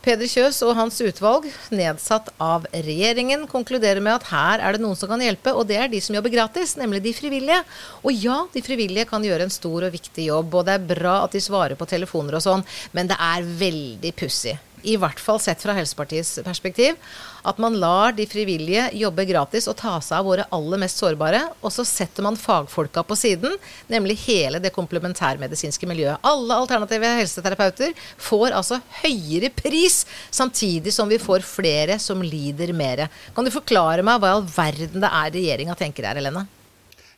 Peder 0.00 0.30
Kjøs 0.32 0.62
og 0.64 0.72
hans 0.78 0.96
utvalg, 1.04 1.44
nedsatt 1.76 2.30
av 2.40 2.64
regjeringen, 2.72 3.42
konkluderer 3.50 4.00
med 4.00 4.14
at 4.14 4.30
her 4.30 4.62
er 4.64 4.76
det 4.76 4.80
noen 4.80 4.96
som 4.96 5.10
kan 5.10 5.20
hjelpe, 5.20 5.52
og 5.52 5.68
det 5.68 5.76
er 5.76 5.92
de 5.92 6.00
som 6.00 6.16
jobber 6.16 6.32
gratis, 6.32 6.72
nemlig 6.80 7.02
de 7.04 7.12
frivillige. 7.16 7.60
Og 8.00 8.16
ja, 8.16 8.38
de 8.54 8.64
frivillige 8.64 9.04
kan 9.10 9.24
gjøre 9.26 9.44
en 9.44 9.52
stor 9.52 9.90
og 9.90 9.92
viktig 9.92 10.30
jobb, 10.30 10.56
og 10.56 10.64
det 10.70 10.78
er 10.78 10.88
bra 10.94 11.18
at 11.26 11.36
de 11.36 11.44
svarer 11.44 11.76
på 11.76 11.88
telefoner 11.90 12.40
og 12.40 12.46
sånn, 12.46 12.64
men 12.96 13.12
det 13.12 13.20
er 13.20 13.44
veldig 13.60 14.16
pussig 14.16 14.56
i 14.82 14.96
hvert 15.00 15.20
fall 15.20 15.40
sett 15.42 15.62
fra 15.62 15.74
Helsepartiets 15.76 16.38
perspektiv, 16.44 16.98
at 17.42 17.58
man 17.62 17.78
lar 17.80 18.12
de 18.16 18.26
frivillige 18.28 18.88
jobbe 19.00 19.24
gratis 19.28 19.68
og 19.70 19.78
ta 19.80 19.94
seg 20.04 20.18
av 20.18 20.28
våre 20.28 20.46
aller 20.52 20.80
mest 20.82 21.00
sårbare, 21.00 21.40
og 21.60 21.72
så 21.72 21.86
setter 21.88 22.26
man 22.26 22.38
fagfolka 22.40 23.04
på 23.06 23.16
siden, 23.18 23.56
nemlig 23.90 24.18
hele 24.26 24.60
det 24.62 24.74
komplementærmedisinske 24.76 25.88
miljøet. 25.88 26.20
Alle 26.26 26.60
alternative 26.60 27.14
helseterapeuter 27.22 27.96
får 28.20 28.56
altså 28.60 28.80
høyere 29.00 29.52
pris, 29.56 30.04
samtidig 30.30 30.94
som 30.94 31.10
vi 31.10 31.20
får 31.22 31.46
flere 31.46 31.98
som 32.02 32.22
lider 32.22 32.74
mer. 32.76 33.06
Kan 33.34 33.46
du 33.46 33.54
forklare 33.54 34.04
meg 34.06 34.20
hva 34.20 34.32
i 34.34 34.38
all 34.38 34.48
verden 34.54 35.04
det 35.04 35.10
er 35.10 35.36
regjeringa 35.40 35.78
tenker 35.78 36.10
her, 36.10 36.20
Helene? 36.20 36.46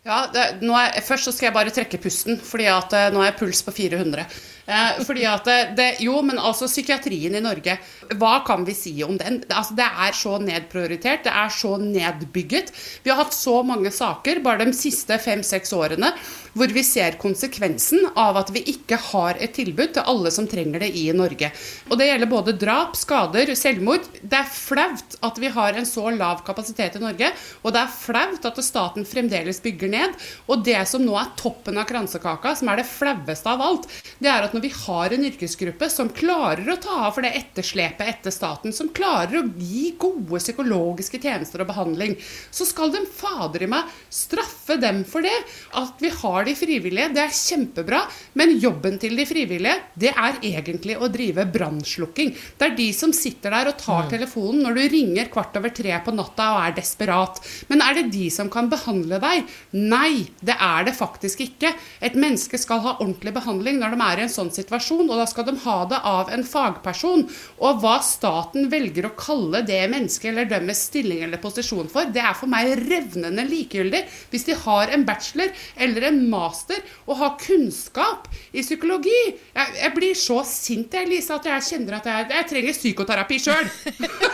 Ja, 0.02 0.25
det, 0.35 0.40
er, 0.66 0.97
Først 1.06 1.28
så 1.28 1.32
skal 1.35 1.49
jeg 1.49 1.54
bare 1.54 1.71
trekke 1.75 2.00
pusten, 2.02 2.40
fordi 2.42 2.66
at 2.66 2.94
eh, 2.99 3.11
nå 3.14 3.21
er 3.23 3.30
jeg 3.30 3.38
puls 3.38 3.61
på 3.62 3.75
400. 3.76 4.25
Eh, 4.66 4.99
fordi 5.06 5.25
at 5.26 5.49
det, 5.78 5.88
Jo, 6.02 6.21
men 6.26 6.38
altså 6.38 6.66
psykiatrien 6.71 7.35
i 7.35 7.42
Norge, 7.42 7.76
hva 8.18 8.32
kan 8.47 8.66
vi 8.66 8.75
si 8.75 8.92
om 9.06 9.14
den? 9.18 9.40
Altså, 9.47 9.76
det 9.78 9.87
er 9.87 10.14
så 10.18 10.37
nedprioritert, 10.42 11.23
det 11.26 11.35
er 11.35 11.54
så 11.54 11.76
nedbygget. 11.78 12.73
Vi 13.02 13.11
har 13.11 13.23
hatt 13.23 13.35
så 13.35 13.61
mange 13.66 13.90
saker 13.94 14.42
bare 14.42 14.66
de 14.66 14.75
siste 14.76 15.18
fem-seks 15.23 15.75
årene 15.75 16.12
hvor 16.52 16.68
vi 16.68 16.82
ser 16.85 17.16
konsekvensen 17.21 18.11
av 18.18 18.37
at 18.42 18.50
vi 18.52 18.61
ikke 18.75 18.99
har 19.00 19.38
et 19.40 19.54
tilbud 19.56 19.94
til 19.94 20.04
alle 20.09 20.32
som 20.35 20.44
trenger 20.50 20.85
det 20.85 20.90
i 21.00 21.06
Norge. 21.16 21.49
Og 21.88 21.97
det 21.97 22.11
gjelder 22.11 22.28
både 22.28 22.56
drap, 22.61 22.99
skader, 22.99 23.54
selvmord. 23.56 24.04
Det 24.21 24.37
er 24.37 24.50
flaut 24.52 25.16
at 25.25 25.40
vi 25.40 25.49
har 25.54 25.78
en 25.78 25.88
så 25.88 26.11
lav 26.12 26.42
kapasitet 26.44 26.99
i 26.99 27.02
Norge, 27.02 27.32
og 27.62 27.73
det 27.73 27.80
er 27.80 27.97
flaut 27.97 28.50
at 28.50 28.61
staten 28.64 29.09
fremdeles 29.09 29.62
bygger 29.64 29.92
ned. 29.93 30.17
Og 30.49 30.65
det 30.67 30.81
som 30.91 31.05
nå 31.05 31.17
er 31.19 31.33
toppen 31.39 31.79
av 31.81 31.87
kransekaka, 31.89 32.55
som 32.59 32.71
er 32.73 32.81
det 32.81 32.89
flaueste 32.89 33.53
av 33.53 33.63
alt, 33.65 33.89
det 34.23 34.31
er 34.33 34.47
at 34.47 34.57
når 34.57 34.65
vi 34.67 34.73
har 34.83 35.15
en 35.15 35.27
yrkesgruppe 35.29 35.89
som 35.93 36.11
klarer 36.13 36.69
å 36.73 36.79
ta 36.83 36.99
av 37.07 37.17
for 37.17 37.27
det 37.27 37.35
etterslepet 37.39 38.09
etter 38.09 38.35
staten, 38.35 38.75
som 38.75 38.91
klarer 38.95 39.41
å 39.41 39.47
gi 39.59 39.93
gode 40.01 40.41
psykologiske 40.43 41.21
tjenester 41.23 41.63
og 41.63 41.71
behandling, 41.73 42.17
så 42.51 42.67
skal 42.69 42.93
de 42.95 43.05
fader 43.07 43.67
i 43.67 43.71
meg 43.71 43.91
straffe 44.13 44.79
dem 44.81 45.03
for 45.09 45.25
det. 45.25 45.35
At 45.79 46.01
vi 46.03 46.11
har 46.13 46.47
de 46.47 46.57
frivillige, 46.59 47.13
det 47.15 47.25
er 47.25 47.37
kjempebra, 47.37 48.03
men 48.39 48.57
jobben 48.63 48.99
til 49.03 49.17
de 49.19 49.27
frivillige, 49.29 49.79
det 49.99 50.13
er 50.13 50.41
egentlig 50.43 50.99
å 50.99 51.11
drive 51.13 51.47
brannslukking. 51.53 52.35
Det 52.59 52.69
er 52.69 52.77
de 52.79 52.89
som 52.97 53.13
sitter 53.17 53.55
der 53.55 53.73
og 53.73 53.79
tar 53.81 54.07
mm. 54.07 54.11
telefonen 54.13 54.63
når 54.67 54.79
du 54.79 54.83
ringer 54.97 55.31
kvart 55.33 55.57
over 55.61 55.73
tre 55.75 55.95
på 56.05 56.15
natta 56.15 56.49
og 56.57 56.63
er 56.67 56.77
desperat. 56.79 57.41
Men 57.71 57.85
er 57.85 57.99
det 57.99 58.09
de 58.15 58.29
som 58.33 58.51
kan 58.53 58.71
behandle 58.73 59.21
deg? 59.23 59.53
Nei, 59.83 60.29
det 60.45 60.55
er 60.61 60.85
det 60.87 60.93
faktisk 60.95 61.41
ikke. 61.43 61.73
Et 62.05 62.15
menneske 62.19 62.59
skal 62.61 62.83
ha 62.85 62.93
ordentlig 62.99 63.33
behandling 63.35 63.81
når 63.81 63.95
de 63.95 64.05
er 64.05 64.21
i 64.21 64.25
en 64.27 64.33
sånn 64.33 64.53
situasjon, 64.55 65.09
og 65.09 65.19
da 65.19 65.27
skal 65.27 65.47
de 65.49 65.55
ha 65.65 65.77
det 65.91 65.99
av 66.07 66.31
en 66.35 66.45
fagperson. 66.47 67.25
Og 67.65 67.81
hva 67.83 67.97
staten 68.05 68.69
velger 68.73 69.09
å 69.09 69.15
kalle 69.19 69.65
det 69.67 69.81
mennesket 69.91 70.31
eller 70.31 70.51
deres 70.51 70.85
stilling 70.89 71.25
eller 71.27 71.43
posisjon 71.43 71.91
for, 71.91 72.11
det 72.12 72.23
er 72.23 72.37
for 72.39 72.53
meg 72.53 72.75
revnende 72.85 73.47
likegyldig. 73.49 74.05
Hvis 74.31 74.47
de 74.49 74.59
har 74.65 74.93
en 74.93 75.07
bachelor 75.09 75.51
eller 75.77 76.09
en 76.11 76.21
master 76.31 76.83
og 77.09 77.19
har 77.23 77.39
kunnskap 77.43 78.29
i 78.53 78.62
psykologi 78.62 79.11
Jeg, 79.33 79.69
jeg 79.79 79.93
blir 79.97 80.15
så 80.19 80.39
sint, 80.47 80.95
jeg, 80.95 81.09
Lise, 81.09 81.35
at 81.35 81.49
jeg 81.49 81.67
kjenner 81.71 81.99
at 81.99 82.07
jeg, 82.09 82.29
jeg 82.37 82.49
trenger 82.51 82.77
psykoterapi 82.77 83.41
sjøl. 83.43 83.73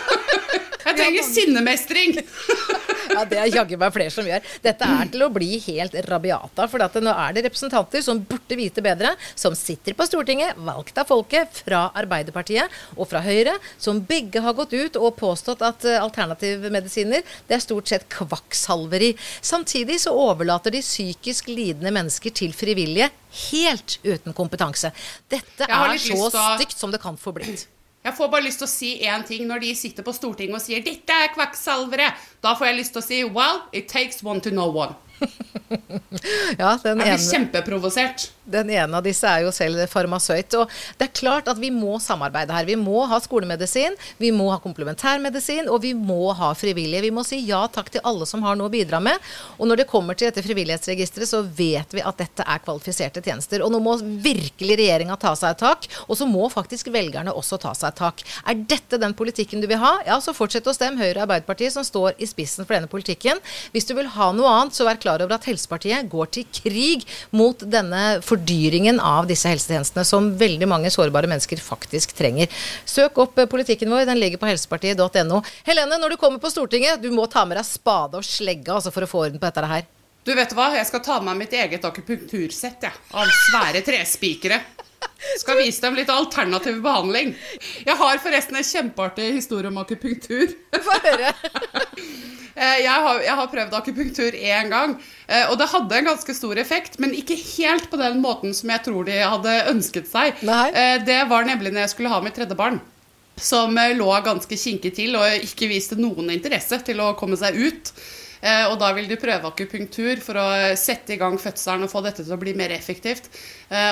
jeg 0.85 0.99
trenger 0.99 1.27
sinnemestring. 1.27 2.19
Ja, 3.09 3.23
det 3.25 3.39
er 3.41 3.49
jaggu 3.51 3.75
meg 3.79 3.93
flere 3.95 4.13
som 4.13 4.27
gjør. 4.27 4.43
Dette 4.63 4.89
er 4.99 5.09
til 5.11 5.23
å 5.25 5.29
bli 5.33 5.57
helt 5.65 5.95
rabiata. 6.09 6.67
For 6.69 7.01
nå 7.01 7.13
er 7.13 7.35
det 7.35 7.45
representanter 7.47 8.03
som 8.05 8.21
burde 8.29 8.57
vite 8.59 8.83
bedre, 8.85 9.15
som 9.39 9.55
sitter 9.57 9.97
på 9.97 10.07
Stortinget, 10.07 10.59
valgt 10.65 10.99
av 11.01 11.09
folket, 11.09 11.63
fra 11.65 11.87
Arbeiderpartiet 11.97 12.69
og 12.97 13.09
fra 13.09 13.23
Høyre, 13.25 13.55
som 13.81 14.01
begge 14.05 14.43
har 14.43 14.57
gått 14.57 14.75
ut 14.75 14.99
og 14.99 15.17
påstått 15.19 15.63
at 15.65 15.87
uh, 15.87 15.97
alternativmedisiner 16.03 17.25
det 17.49 17.57
er 17.57 17.63
stort 17.63 17.89
sett 17.91 18.07
kvakksalveri. 18.13 19.13
Samtidig 19.41 19.99
så 20.03 20.13
overlater 20.17 20.73
de 20.73 20.83
psykisk 20.85 21.49
lidende 21.51 21.93
mennesker 21.95 22.33
til 22.35 22.53
frivillige 22.55 23.09
helt 23.49 23.99
uten 24.03 24.35
kompetanse. 24.37 24.93
Dette 25.29 25.67
er 25.67 25.97
så 26.01 26.31
stygt 26.33 26.77
som 26.77 26.93
det 26.93 27.01
kan 27.03 27.17
få 27.19 27.35
blitt. 27.35 27.67
Jeg 28.03 28.15
får 28.15 28.29
bare 28.31 28.45
lyst 28.45 28.61
til 28.61 28.67
å 28.67 28.71
si 28.71 28.89
én 29.03 29.25
ting 29.27 29.43
når 29.47 29.59
de 29.65 29.73
sitter 29.75 30.05
på 30.07 30.13
Stortinget 30.15 30.55
og 30.55 30.63
sier 30.63 30.79
'dette 30.83 31.11
er 31.11 31.33
kvakksalvere'. 31.35 32.13
Da 32.41 32.55
får 32.55 32.67
jeg 32.67 32.77
lyst 32.77 32.93
til 32.95 33.01
å 33.01 33.05
si 33.05 33.23
'well, 33.23 33.61
it 33.73 33.87
takes 33.87 34.23
one 34.23 34.39
to 34.41 34.49
know 34.49 34.71
one'. 34.71 34.95
ja, 36.61 36.73
den 36.83 37.01
jeg 37.03 37.17
blir 37.17 37.23
kjempeprovosert. 37.23 38.29
Den 38.49 38.71
ene 38.73 38.97
av 38.97 39.05
disse 39.05 39.29
er 39.29 39.43
jo 39.45 39.51
selv 39.53 39.81
farmasøyt. 39.91 40.55
Og 40.57 40.71
det 40.97 41.09
er 41.09 41.15
klart 41.19 41.49
at 41.51 41.59
vi 41.61 41.69
må 41.73 41.99
samarbeide 42.01 42.55
her. 42.55 42.65
Vi 42.65 42.77
må 42.79 43.03
ha 43.09 43.19
skolemedisin, 43.21 43.97
vi 44.17 44.31
må 44.33 44.49
ha 44.49 44.57
komplementærmedisin, 44.63 45.69
og 45.69 45.83
vi 45.85 45.93
må 45.93 46.31
ha 46.37 46.51
frivillige. 46.57 47.05
Vi 47.05 47.13
må 47.13 47.23
si 47.27 47.41
ja 47.45 47.61
takk 47.71 47.91
til 47.93 48.03
alle 48.09 48.25
som 48.29 48.43
har 48.45 48.57
noe 48.57 48.71
å 48.71 48.73
bidra 48.73 49.01
med. 49.03 49.21
Og 49.59 49.69
når 49.69 49.83
det 49.83 49.89
kommer 49.91 50.17
til 50.17 50.31
dette 50.31 50.43
frivillighetsregisteret, 50.45 51.29
så 51.29 51.43
vet 51.43 51.93
vi 51.93 52.05
at 52.05 52.21
dette 52.21 52.45
er 52.45 52.63
kvalifiserte 52.65 53.23
tjenester. 53.25 53.63
Og 53.65 53.73
nå 53.73 53.81
må 53.83 53.97
virkelig 54.01 54.79
regjeringa 54.81 55.19
ta 55.21 55.35
seg 55.37 55.53
et 55.53 55.61
tak, 55.61 55.89
og 56.07 56.17
så 56.17 56.27
må 56.29 56.49
faktisk 56.49 56.89
velgerne 56.93 57.35
også 57.35 57.59
ta 57.61 57.75
seg 57.77 57.91
et 57.91 58.01
tak. 58.01 58.25
Er 58.49 58.65
dette 58.69 59.01
den 59.01 59.13
politikken 59.17 59.61
du 59.61 59.69
vil 59.69 59.81
ha, 59.81 59.99
ja 60.07 60.17
så 60.23 60.33
fortsett 60.35 60.67
å 60.67 60.73
stemme 60.75 60.99
Høyre 60.99 61.19
og 61.19 61.25
Arbeiderpartiet, 61.27 61.73
som 61.75 61.85
står 61.85 62.17
i 62.17 62.27
spissen 62.29 62.65
for 62.65 62.75
denne 62.75 62.89
politikken. 62.91 63.39
Hvis 63.73 63.87
du 63.89 63.95
vil 63.97 64.09
ha 64.15 64.31
noe 64.35 64.49
annet, 64.49 64.75
så 64.75 64.87
vær 64.87 64.99
klar 65.01 65.08
over 65.11 65.35
at 65.37 65.47
Helsepartiet 65.49 66.09
går 66.11 66.31
til 66.37 66.47
krig 66.53 67.05
mot 67.35 67.59
denne 67.65 68.19
fordyringen 68.25 69.01
av 69.01 69.27
disse 69.29 69.49
helsetjenestene 69.49 70.05
som 70.07 70.31
veldig 70.39 70.69
mange 70.69 70.91
sårbare 70.93 71.29
mennesker 71.29 71.61
faktisk 71.63 72.13
trenger. 72.17 72.49
Søk 72.85 73.17
opp 73.25 73.39
eh, 73.39 73.49
politikken 73.49 73.91
vår, 73.91 74.05
den 74.09 74.21
ligger 74.21 74.41
på 74.41 74.49
helsepartiet.no. 74.51 75.41
Helene, 75.67 75.99
når 76.01 76.15
du 76.15 76.21
kommer 76.21 76.41
på 76.41 76.51
Stortinget, 76.53 77.01
du 77.01 77.09
må 77.15 77.27
ta 77.31 77.45
med 77.49 77.59
deg 77.59 77.67
spade 77.67 78.19
og 78.19 78.27
slegge 78.27 78.73
altså, 78.73 78.93
for 78.93 79.05
å 79.05 79.09
få 79.09 79.25
orden 79.27 79.41
på 79.41 79.49
dette 79.49 79.71
her. 79.73 79.87
Du 80.27 80.35
vet 80.35 80.51
hva, 80.53 80.67
jeg 80.75 80.85
skal 80.85 81.01
ta 81.01 81.15
med 81.23 81.31
meg 81.31 81.45
mitt 81.45 81.55
eget 81.57 81.85
akupunktursett 81.87 82.83
ja, 82.85 82.91
av 83.17 83.31
svære 83.47 83.81
trespikere. 83.87 84.59
Skal 85.39 85.59
vise 85.59 85.83
dem 85.83 85.97
litt 85.99 86.09
alternativ 86.11 86.79
behandling. 86.83 87.33
Jeg 87.85 87.95
har 87.99 88.19
forresten 88.23 88.57
en 88.59 88.65
kjempeartig 88.65 89.29
historie 89.37 89.71
om 89.71 89.79
akupunktur. 89.81 90.55
Få 90.75 90.99
høre. 91.05 91.33
Eh, 92.59 92.81
jeg 92.83 92.91
har, 93.05 93.19
jeg 93.23 93.35
har, 93.39 93.45
prøvd 93.47 93.75
akupunktur 93.77 94.35
én 94.35 94.67
gang, 94.67 94.97
eh, 95.31 95.45
og 95.47 95.53
det 95.61 95.69
hadde 95.71 95.95
en 95.95 96.09
ganske 96.09 96.33
stor 96.35 96.59
effekt. 96.59 96.97
Men 96.99 97.13
ikke 97.15 97.37
helt 97.39 97.87
på 97.87 97.95
den 98.01 98.17
måten 98.19 98.51
som 98.57 98.73
jeg 98.73 98.83
tror 98.83 99.07
de 99.07 99.15
hadde 99.15 99.53
ønsket 99.71 100.09
seg. 100.09 100.41
Nei. 100.43 100.65
Eh, 100.75 100.97
det 101.07 101.21
var 101.29 101.47
nemlig 101.47 101.71
når 101.71 101.85
jeg 101.85 101.93
skulle 101.93 102.11
ha 102.11 102.19
mitt 102.25 102.35
tredje 102.35 102.57
barn. 102.59 102.81
Som 103.39 103.79
lå 103.79 104.09
ganske 104.25 104.59
kinkig 104.59 104.91
til 104.97 105.15
og 105.15 105.45
ikke 105.45 105.69
viste 105.71 105.95
noen 105.95 106.33
interesse 106.33 106.81
til 106.83 106.99
å 106.99 107.13
komme 107.15 107.39
seg 107.39 107.55
ut. 107.55 107.93
Og 108.39 108.75
da 108.79 108.93
vil 108.95 109.09
de 109.09 109.17
prøve 109.19 109.49
akupunktur 109.49 110.21
for 110.23 110.39
å 110.39 110.45
sette 110.79 111.15
i 111.15 111.19
gang 111.19 111.35
fødselen 111.41 111.83
og 111.83 111.91
få 111.91 111.99
dette 112.05 112.23
til 112.23 112.31
å 112.31 112.39
bli 112.39 112.53
mer 112.55 112.71
effektivt. 112.71 113.27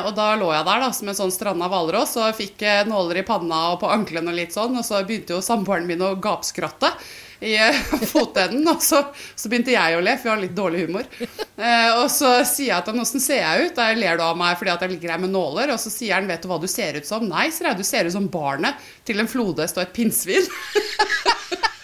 Og 0.07 0.13
da 0.15 0.29
lå 0.39 0.53
jeg 0.53 0.63
der 0.69 0.83
da, 0.85 0.89
som 0.95 1.11
en 1.11 1.17
sånn 1.17 1.33
stranda 1.35 1.67
hvalross 1.67 2.15
og 2.21 2.37
fikk 2.37 2.63
nåler 2.87 3.19
i 3.19 3.25
panna 3.27 3.61
og 3.73 3.81
på 3.83 3.91
anklene 3.91 4.31
og 4.31 4.39
litt 4.39 4.55
sånn. 4.55 4.79
Og 4.79 4.87
så 4.87 5.03
begynte 5.03 5.35
jo 5.35 5.43
samboeren 5.43 5.89
min 5.89 6.05
å 6.05 6.15
gapskratte 6.15 6.93
i 7.39 7.55
eh, 7.57 7.73
fotenden. 8.13 8.67
Og 8.67 8.81
så, 8.83 9.03
så, 9.35 9.49
begynte 9.49 9.75
jeg 9.75 9.97
å 9.97 10.03
le, 10.03 10.15
for 10.17 10.29
jeg 10.29 10.35
har 10.35 10.43
litt 10.43 10.57
dårlig 10.57 10.85
humor. 10.87 11.07
Eh, 11.19 11.91
og 11.99 12.07
så 12.13 12.39
sier 12.47 12.73
jeg 12.73 12.85
til 12.85 12.93
ham 12.93 13.03
'Åssen 13.03 13.23
ser 13.23 13.41
jeg 13.43 13.67
ut?' 13.67 13.77
Da 13.77 13.91
ler 13.93 14.17
du 14.17 14.25
av 14.25 14.37
meg 14.39 14.57
fordi 14.59 14.73
at 14.73 14.85
jeg 14.85 14.95
ligger 14.95 15.15
her 15.15 15.23
med 15.23 15.33
nåler. 15.33 15.73
Og 15.73 15.81
så 15.81 15.93
sier 15.93 16.17
han 16.17 16.29
'Vet 16.29 16.43
du 16.43 16.51
hva 16.51 16.61
du 16.61 16.67
ser 16.71 16.97
ut 16.97 17.07
som?' 17.07 17.27
'Nei', 17.27 17.49
sier 17.51 17.71
jeg. 17.71 17.77
'Du 17.77 17.87
ser 17.87 18.05
ut 18.05 18.17
som 18.17 18.27
barnet 18.27 18.75
til 19.05 19.19
en 19.19 19.29
flodhest 19.29 19.77
og 19.77 19.87
et 19.87 19.95
pinnsvin'. 19.97 20.51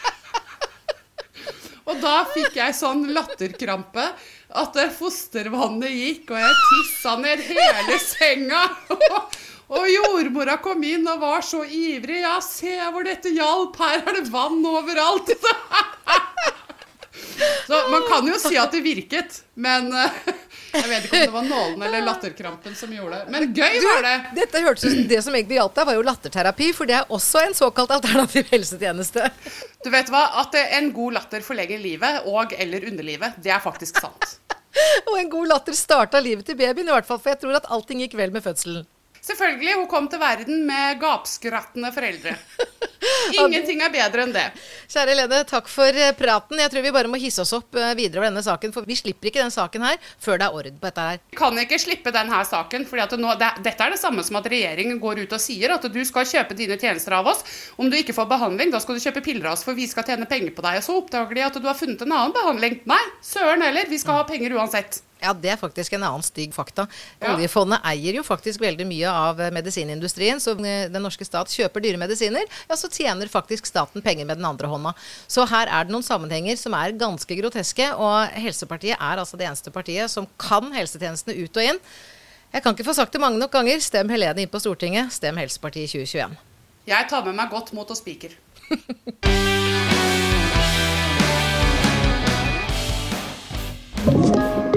og 1.83 1.99
da 1.99 2.15
fikk 2.31 2.55
jeg 2.59 2.75
sånn 2.77 3.09
latterkrampe 3.15 4.05
at 4.63 4.77
fostervannet 4.95 5.91
gikk, 5.91 6.31
og 6.31 6.39
jeg 6.39 6.59
tissa 6.69 7.15
ned 7.19 7.41
hele 7.47 7.97
senga. 8.01 8.61
Og 9.73 9.87
jordmora 9.89 10.59
kom 10.61 10.83
inn 10.85 11.07
og 11.09 11.21
var 11.23 11.41
så 11.45 11.63
ivrig. 11.65 12.21
Ja, 12.21 12.37
se 12.43 12.75
hvor 12.93 13.05
dette 13.07 13.31
hjalp. 13.33 13.79
Her 13.79 14.03
er 14.03 14.19
det 14.19 14.29
vann 14.31 14.61
overalt. 14.69 15.31
Så 17.67 17.79
man 17.89 18.03
kan 18.09 18.27
jo 18.27 18.37
si 18.41 18.57
at 18.59 18.73
det 18.75 18.83
virket, 18.85 19.39
men 19.55 19.87
eh, 19.95 20.17
jeg 20.73 20.89
vet 20.89 21.05
ikke 21.05 21.17
om 21.19 21.25
det 21.25 21.33
var 21.33 21.47
nålen 21.47 21.83
eller 21.87 22.05
latterkrampen 22.07 22.75
som 22.75 22.93
gjorde 22.93 23.19
det. 23.19 23.33
Men 23.33 23.49
gøy 23.53 23.79
var 23.85 24.05
det. 24.05 24.13
Dette 24.39 24.61
hørtes 24.65 24.85
ut 24.87 24.95
som 24.95 25.03
Det 25.11 25.19
som 25.25 25.35
egentlig 25.37 25.59
hjalp 25.59 25.75
deg, 25.77 25.89
var 25.89 25.97
jo 25.97 26.05
latterterapi, 26.07 26.69
for 26.77 26.89
det 26.89 26.97
er 26.97 27.11
også 27.13 27.43
en 27.47 27.57
såkalt 27.57 27.93
alternativ 27.97 28.49
helsetjeneste. 28.51 29.29
Du 29.83 29.91
vet 29.93 30.09
hva, 30.13 30.23
at 30.41 30.57
en 30.63 30.89
god 30.95 31.19
latter 31.19 31.45
forlenger 31.45 31.81
livet 31.83 32.25
og 32.31 32.55
eller 32.57 32.89
underlivet, 32.89 33.37
det 33.43 33.53
er 33.53 33.61
faktisk 33.63 34.01
sant. 34.01 34.37
Og 35.11 35.19
en 35.19 35.29
god 35.29 35.51
latter 35.51 35.77
starta 35.77 36.19
livet 36.23 36.47
til 36.47 36.57
babyen, 36.57 36.87
i 36.89 36.95
hvert 36.95 37.05
fall, 37.05 37.19
for 37.21 37.33
jeg 37.33 37.43
tror 37.43 37.59
at 37.59 37.69
allting 37.73 38.01
gikk 38.01 38.17
vel 38.17 38.33
med 38.33 38.41
fødselen. 38.45 38.87
Selvfølgelig, 39.23 39.75
hun 39.77 39.87
kom 39.87 40.09
til 40.11 40.19
verden 40.19 40.65
med 40.67 40.97
gapskrattende 40.99 41.93
foreldre. 41.95 42.33
Ingenting 43.41 43.81
er 43.83 43.91
bedre 43.93 44.25
enn 44.25 44.33
det. 44.35 44.45
Kjære 44.91 45.13
Helene, 45.13 45.41
takk 45.49 45.69
for 45.71 45.99
eh, 45.99 46.13
praten. 46.17 46.59
Jeg 46.61 46.71
tror 46.73 46.85
vi 46.85 46.93
bare 46.95 47.11
må 47.11 47.19
hisse 47.21 47.43
oss 47.43 47.53
opp 47.57 47.77
eh, 47.79 47.93
videre 47.99 48.21
over 48.21 48.29
denne 48.29 48.43
saken, 48.45 48.73
for 48.75 48.87
vi 48.87 48.97
slipper 48.99 49.29
ikke 49.29 49.41
den 49.43 49.53
saken 49.53 49.85
her 49.87 49.99
før 50.21 50.39
det 50.39 50.47
er 50.47 50.57
orden 50.59 50.79
på 50.79 50.89
dette 50.89 51.07
her. 51.07 51.21
Vi 51.33 51.39
kan 51.39 51.59
ikke 51.63 51.79
slippe 51.81 52.13
denne 52.15 52.41
saken. 52.47 52.87
fordi 52.89 53.07
det, 53.41 53.51
Dette 53.65 53.87
er 53.87 53.95
det 53.95 54.01
samme 54.01 54.25
som 54.25 54.39
at 54.39 54.49
regjeringen 54.51 54.99
går 55.03 55.23
ut 55.23 55.37
og 55.37 55.43
sier 55.43 55.75
at 55.75 55.87
du 55.93 56.01
skal 56.07 56.27
kjøpe 56.29 56.57
dine 56.57 56.77
tjenester 56.79 57.17
av 57.19 57.31
oss. 57.33 57.43
Om 57.77 57.89
du 57.91 57.97
ikke 57.99 58.15
får 58.15 58.29
behandling, 58.31 58.73
da 58.73 58.81
skal 58.83 58.97
du 58.97 59.03
kjøpe 59.03 59.23
piller 59.25 59.49
av 59.49 59.57
oss, 59.57 59.65
for 59.67 59.77
vi 59.77 59.87
skal 59.89 60.07
tjene 60.07 60.29
penger 60.29 60.53
på 60.55 60.65
deg. 60.65 60.81
Og 60.81 60.87
så 60.87 60.99
oppdager 60.99 61.39
de 61.39 61.47
at 61.47 61.57
du 61.57 61.69
har 61.69 61.79
funnet 61.79 62.05
en 62.05 62.13
annen 62.19 62.35
behandling. 62.35 62.81
Nei, 62.89 63.01
søren 63.25 63.65
heller. 63.65 63.89
Vi 63.89 64.01
skal 64.01 64.21
ha 64.21 64.27
penger 64.29 64.55
uansett. 64.59 65.03
Ja, 65.23 65.31
det 65.31 65.53
er 65.53 65.59
faktisk 65.59 65.93
en 65.95 66.03
annen 66.03 66.23
stygg 66.25 66.51
fakta. 66.55 66.83
Oljefondet 67.23 67.83
eier 67.87 68.17
jo 68.17 68.25
faktisk 68.27 68.59
veldig 68.63 68.85
mye 68.89 69.11
av 69.11 69.39
eh, 69.39 69.53
medisinindustrien. 69.55 70.41
Så 70.43 70.57
den 70.59 70.99
norske 70.99 71.23
stat 71.23 71.53
kjøper 71.53 71.83
dyre 71.83 72.01
medisiner, 72.01 72.43
ja, 72.67 72.77
så 72.79 72.89
tjener 72.93 73.31
faktisk 73.31 73.67
staten 73.69 74.03
penger 74.05 74.27
med 74.29 74.39
den 74.39 74.47
andre 74.47 74.69
hånda. 74.71 74.93
Så 75.27 75.45
her 75.49 75.67
er 75.67 75.87
det 75.87 75.95
noen 75.95 76.05
sammenhenger 76.05 76.57
som 76.59 76.75
er 76.77 76.95
ganske 76.99 77.37
groteske. 77.39 77.89
Og 77.97 78.39
Helsepartiet 78.45 78.97
er 78.97 79.21
altså 79.21 79.39
det 79.39 79.49
eneste 79.49 79.73
partiet 79.73 80.11
som 80.13 80.29
kan 80.41 80.71
helsetjenestene 80.75 81.37
ut 81.41 81.61
og 81.61 81.73
inn. 81.73 81.81
Jeg 82.53 82.61
kan 82.61 82.75
ikke 82.75 82.85
få 82.85 82.93
sagt 82.93 83.15
det 83.15 83.21
mange 83.21 83.41
nok 83.41 83.53
ganger. 83.53 83.81
Stem 83.81 84.11
Helene 84.13 84.45
inn 84.45 84.51
på 84.51 84.61
Stortinget. 84.61 85.13
Stem 85.15 85.39
Helsepartiet 85.41 85.89
2021. 85.89 86.37
Jeg 86.85 87.09
tar 87.09 87.25
med 87.25 87.37
meg 87.39 87.49
godt 87.49 87.73
mot 87.73 87.89
og 87.89 87.97
spiker. 87.97 88.35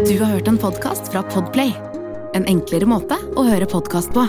Du 0.06 0.18
har 0.22 0.26
hørt 0.26 0.48
en 0.48 0.58
podkast 0.58 1.12
fra 1.12 1.22
Podplay. 1.34 1.74
En 2.36 2.46
enklere 2.46 2.86
måte 2.88 3.18
å 3.36 3.44
høre 3.48 3.66
podkast 3.68 4.14
på. 4.14 4.28